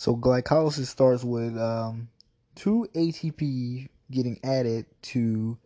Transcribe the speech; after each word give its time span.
So 0.00 0.16
glycolysis 0.16 0.86
starts 0.86 1.22
with 1.24 1.58
um, 1.58 2.08
two 2.54 2.88
ATP 2.94 3.86
getting 4.10 4.40
added 4.42 4.86
to 5.02 5.58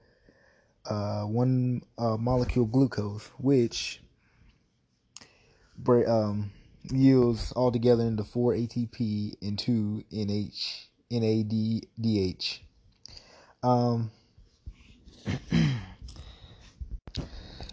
uh, 0.86 1.22
one 1.22 1.82
uh, 1.96 2.16
molecule 2.16 2.66
glucose, 2.66 3.30
which 3.38 4.00
um, 5.88 6.50
yields 6.90 7.52
altogether 7.54 8.02
into 8.02 8.24
four 8.24 8.54
ATP 8.54 9.34
and 9.40 9.56
two 9.56 10.02
NH 10.12 10.86
NADH. 11.12 12.58
Um, 13.62 14.10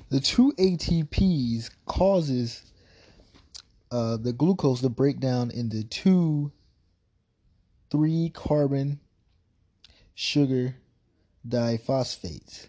the 0.10 0.20
two 0.20 0.54
ATPs 0.60 1.72
causes 1.88 2.71
uh, 3.92 4.18
the 4.18 4.34
glucose 4.34 4.82
to 4.82 4.90
break 4.90 5.20
down 5.20 5.52
into 5.52 5.84
two 5.84 6.52
three 7.90 8.32
carbon 8.34 9.00
sugar 10.16 10.76
diphosphates 11.48 12.68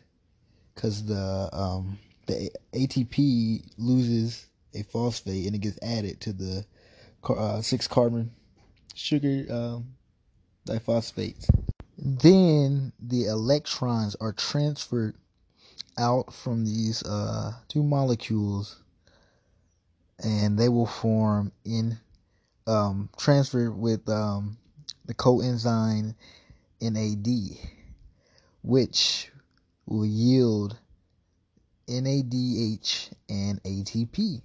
because 0.75 1.05
the 1.05 1.49
um, 1.53 1.99
the 2.27 2.51
ATP 2.73 3.63
loses 3.79 4.47
a 4.75 4.83
phosphate 4.85 5.47
and 5.47 5.55
it 5.55 5.61
gets 5.61 5.79
added 5.83 6.21
to 6.21 6.33
the 6.33 6.65
uh, 7.29 7.61
six 7.61 7.87
carbon 7.87 8.31
sugar 8.95 9.45
um, 9.51 9.95
diphosphates. 10.67 11.49
Then 11.99 12.93
the 13.01 13.27
electrons 13.27 14.17
are 14.21 14.33
transferred 14.33 15.15
out 15.99 16.33
from 16.33 16.65
these 16.65 17.03
uh, 17.05 17.53
two 17.69 17.83
molecules 17.83 18.82
and 20.23 20.59
they 20.59 20.69
will 20.69 20.87
form 20.87 21.53
in 21.65 21.99
um, 22.67 23.09
transfer 23.19 23.71
with 23.71 24.09
um, 24.09 24.57
the 25.07 25.15
coenzyme 25.15 26.15
NAD, 26.81 27.59
which 28.63 29.31
will 29.87 30.07
yield 30.07 30.79
NADH 31.89 33.13
and 33.29 33.63
ATP. 33.65 34.43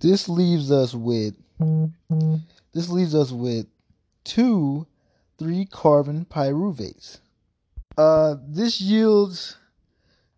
This 0.00 0.28
leaves 0.28 0.70
us 0.70 0.94
with 0.94 1.34
this 2.72 2.88
leaves 2.90 3.14
us 3.14 3.32
with 3.32 3.66
two 4.24 4.86
three 5.38 5.66
carbon 5.66 6.26
pyruvates. 6.28 7.20
Uh, 7.96 8.36
this 8.46 8.80
yields 8.80 9.56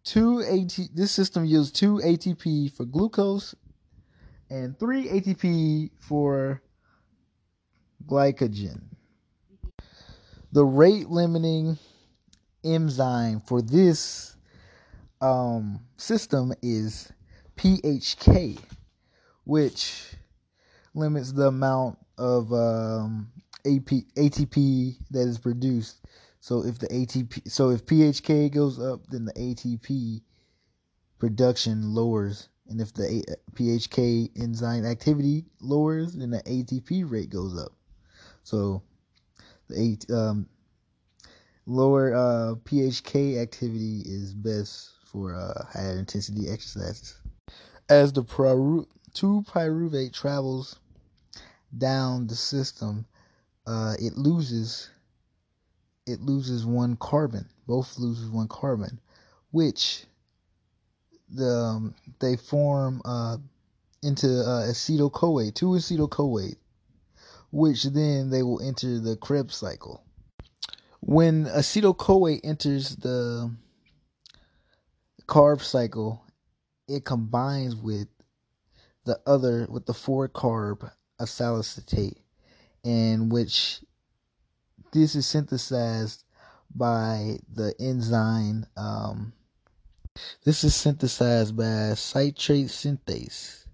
two 0.05 0.43
AT. 0.43 0.79
This 0.95 1.11
system 1.11 1.45
yields 1.45 1.73
two 1.73 1.97
ATP 2.05 2.73
for 2.73 2.85
glucose 2.85 3.55
and 4.51 4.79
three 4.79 5.07
ATP 5.09 5.91
for 6.01 6.63
glycogen. 8.07 8.83
The 10.53 10.65
rate 10.65 11.09
limiting 11.09 11.79
enzyme 12.65 13.41
for 13.41 13.61
this 13.61 14.37
um, 15.21 15.81
system 15.97 16.53
is 16.63 17.13
PHK, 17.57 18.59
which 19.45 20.15
limits 20.95 21.33
the 21.33 21.49
amount 21.49 21.99
of 22.17 22.53
um, 22.53 23.31
AP, 23.67 24.05
ATP 24.17 24.97
that 25.11 25.29
is 25.29 25.39
produced. 25.39 26.05
So 26.41 26.65
if 26.65 26.79
the 26.79 26.89
ATP, 26.89 27.51
so 27.51 27.71
if 27.71 27.85
PHK 27.85 28.53
goes 28.53 28.81
up, 28.81 29.07
then 29.09 29.25
the 29.25 29.33
ATP 29.33 30.23
production 31.19 31.95
lowers, 31.95 32.49
and 32.69 32.81
if 32.81 32.93
the 32.93 33.25
PHK 33.55 34.31
enzyme 34.41 34.85
activity 34.85 35.45
lowers, 35.61 36.15
then 36.15 36.31
the 36.31 36.43
ATP 36.43 37.11
rate 37.11 37.31
goes 37.31 37.59
up. 37.59 37.73
So 38.43 38.83
the 39.69 39.99
um, 40.11 40.49
lower 41.67 42.15
uh, 42.15 42.55
PHK 42.65 43.41
activity 43.41 44.03
is 44.05 44.35
best 44.35 44.91
for 45.07 45.35
uh, 45.35 45.65
higher 45.73 45.99
intensity 45.99 46.49
exercises. 46.49 47.17
As 47.89 48.13
the 48.13 48.23
pyru- 48.23 48.87
2 49.15 49.45
pyruvate 49.49 50.13
travels 50.13 50.79
down 51.77 52.27
the 52.27 52.37
system, 52.37 53.07
uh, 53.67 53.95
it 53.99 54.17
loses 54.17 54.91
it 56.07 56.23
loses 56.23 56.65
one 56.65 56.97
carbon. 56.97 57.47
Both 57.67 57.99
loses 57.99 58.31
one 58.31 58.49
carbon, 58.49 58.99
which 59.51 60.07
the 61.31 61.49
um, 61.49 61.95
they 62.21 62.37
form 62.37 63.03
uh, 63.05 63.37
into 64.03 64.27
uh, 64.27 64.67
acetyl 64.69 65.13
CoA, 65.13 65.51
two 65.51 65.71
acetyl 65.71 66.11
CoA, 66.11 66.51
which 67.51 67.85
then 67.85 68.31
they 68.31 68.43
will 68.43 68.61
enter 68.63 68.99
the 68.99 69.17
Krebs 69.17 69.57
cycle. 69.57 70.03
When 71.01 71.47
acetyl 71.47 71.97
CoA 71.97 72.37
enters 72.45 72.97
the 72.97 73.55
carb 75.27 75.63
cycle, 75.63 76.25
it 76.89 77.05
combines 77.05 77.77
with 77.77 78.09
the 79.05 79.21
other 79.27 79.67
with 79.71 79.87
the 79.87 79.95
four 79.95 80.29
carb 80.29 80.91
acetoacetate, 81.21 82.17
in 82.85 83.29
which 83.29 83.81
this 84.93 85.15
is 85.15 85.27
synthesized 85.27 86.25
by 86.75 87.39
the 87.53 87.75
enzyme. 87.79 88.67
Um, 88.77 89.33
this 90.45 90.65
is 90.65 90.75
synthesized 90.75 91.57
by 91.57 91.95
citrate 91.95 92.69
synthase, 92.69 93.67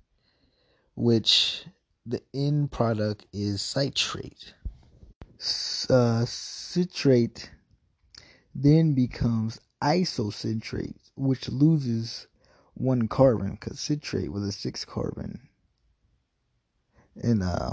which 0.95 1.65
the 2.07 2.23
end 2.35 2.71
product 2.71 3.27
is 3.33 3.63
citrate. 3.63 4.55
Uh, 5.91 6.25
citrate 6.25 7.51
then 8.55 8.95
becomes 8.95 9.61
isocitrate, 9.83 10.97
which 11.17 11.49
loses 11.49 12.27
one 12.75 13.09
carbon 13.09 13.53
because 13.53 13.81
citrate 13.81 14.33
was 14.33 14.43
a 14.43 14.53
six 14.53 14.85
carbon, 14.85 15.49
and 17.17 17.43
uh, 17.43 17.73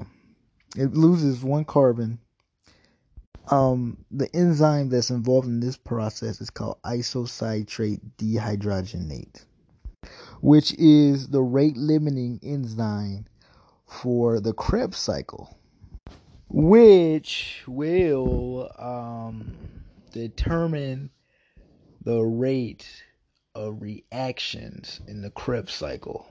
it 0.75 0.93
loses 0.93 1.43
one 1.43 1.65
carbon. 1.65 2.19
Um, 3.49 4.05
the 4.11 4.33
enzyme 4.35 4.89
that's 4.89 5.09
involved 5.09 5.47
in 5.47 5.59
this 5.59 5.77
process 5.77 6.39
is 6.41 6.49
called 6.49 6.77
isocitrate 6.83 7.99
dehydrogenase, 8.17 9.45
which 10.41 10.73
is 10.75 11.27
the 11.27 11.41
rate 11.41 11.75
limiting 11.75 12.39
enzyme 12.43 13.25
for 13.85 14.39
the 14.39 14.53
Krebs 14.53 14.97
cycle, 14.97 15.57
which 16.47 17.63
will 17.67 18.71
um, 18.79 19.53
determine 20.11 21.09
the 22.03 22.21
rate 22.21 22.87
of 23.53 23.81
reactions 23.81 25.01
in 25.07 25.21
the 25.21 25.31
Krebs 25.31 25.73
cycle. 25.73 26.27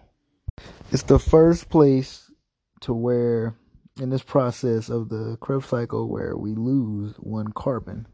It's 0.90 1.02
the 1.02 1.18
first 1.18 1.68
place 1.68 2.30
to 2.80 2.92
where, 2.94 3.54
in 4.00 4.10
this 4.10 4.22
process 4.22 4.88
of 4.88 5.08
the 5.08 5.36
Krebs 5.40 5.66
cycle, 5.66 6.08
where 6.08 6.36
we 6.36 6.54
lose 6.54 7.14
one 7.16 7.52
carbon. 7.52 8.06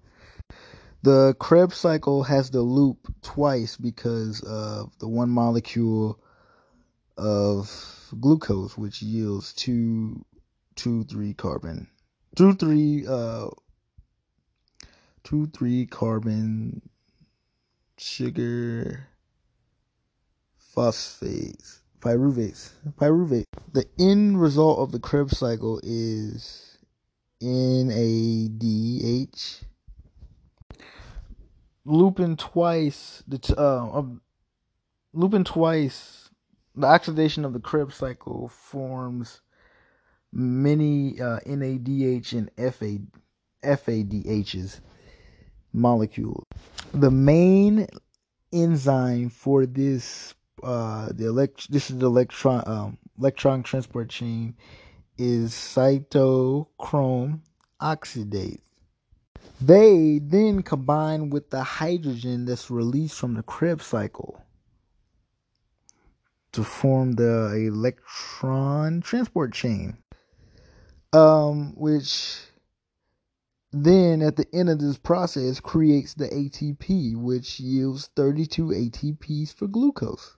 The 1.03 1.35
Krebs 1.39 1.77
cycle 1.77 2.25
has 2.25 2.51
the 2.51 2.63
loop 2.63 3.15
twice 3.23 3.77
because 3.77 4.41
of 4.43 4.99
the 4.99 5.09
one 5.09 5.31
molecule 5.31 6.19
of 7.17 7.71
glucose, 8.21 8.77
which 8.77 9.03
yields 9.03 9.53
two, 9.53 10.25
two, 10.75 11.05
three 11.05 11.35
carbon, 11.35 11.89
two, 12.35 12.55
three, 12.55 13.07
uh, 13.07 13.49
two, 15.23 15.47
three 15.49 15.87
carbon 15.87 16.83
sugar 17.99 19.09
phosphates, 20.59 21.81
pyruvates, 22.01 22.71
pyruvate. 22.99 23.45
The 23.73 23.87
end 23.99 24.41
result 24.41 24.79
of 24.79 24.93
the 24.93 25.01
Krebs 25.01 25.39
cycle 25.39 25.81
is 25.83 26.79
NADH. 27.43 28.63
Looping 31.85 32.37
twice, 32.37 33.23
the 33.29 33.55
uh, 33.57 34.03
looping 35.13 35.45
twice 35.45 36.31
the 36.75 36.87
oxidation 36.87 37.45
of 37.45 37.53
the 37.53 37.61
Krebs 37.61 37.97
cycle 37.97 38.49
forms 38.49 39.41
many 40.33 41.21
uh, 41.21 41.41
NADH 41.47 42.33
and 42.33 42.51
FA, 42.75 42.99
FADHs 43.65 44.81
molecules. 45.73 46.45
The 46.93 47.11
main 47.11 47.87
enzyme 48.53 49.31
for 49.31 49.65
this 49.67 50.35
uh, 50.67 51.11
the 51.15 51.29
elect 51.29 51.73
this 51.73 51.91
is 51.91 51.99
the 51.99 52.07
electron 52.07 52.65
um, 52.67 52.99
electron 53.19 53.63
transport 53.65 54.11
chain 54.11 54.57
is 55.19 55.53
cytochrome 55.53 57.41
oxidase. 57.83 58.61
They 59.61 60.21
then 60.23 60.63
combine 60.63 61.31
with 61.31 61.51
the 61.51 61.63
hydrogen 61.65 62.47
that's 62.47 62.71
released 62.71 63.19
from 63.19 63.35
the 63.35 63.43
Krebs 63.45 63.87
cycle 63.87 64.43
to 66.53 66.65
form 66.65 67.15
the 67.15 67.55
electron 67.69 69.03
transport 69.03 69.55
chain. 69.55 69.97
um, 71.13 71.75
which 71.77 72.39
then 73.73 74.23
at 74.23 74.37
the 74.37 74.47
end 74.55 74.71
of 74.71 74.81
this 74.81 74.99
process 74.99 75.61
creates 75.61 76.15
the 76.15 76.29
ATP, 76.29 77.17
which 77.17 77.61
yields 77.61 78.11
32 78.17 78.69
ATPs 78.69 79.55
for 79.55 79.69
glucose. 79.69 80.36